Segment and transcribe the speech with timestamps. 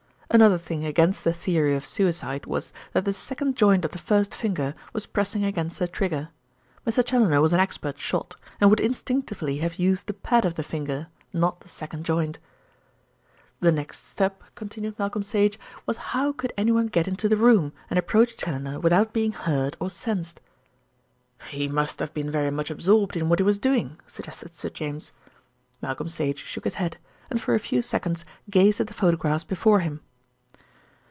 [0.33, 4.33] Another thing against the theory of suicide was that the second joint of the first
[4.33, 6.29] finger was pressing against the trigger.
[6.87, 7.03] Mr.
[7.05, 11.07] Challoner was an expert shot, and would instinctively have used the pad of the finger,
[11.33, 12.39] not the second joint.
[13.59, 17.99] "The next step," continued Malcolm Sage, "was how could anyone get into the room and
[17.99, 20.39] approach Challoner without being heard or 'sensed.'"
[21.49, 25.11] "He must have been very much absorbed in what he was doing," suggested Sir James.
[25.81, 26.97] Malcolm Sage shook his head,
[27.29, 29.99] and for a few seconds gazed at the photographs before him.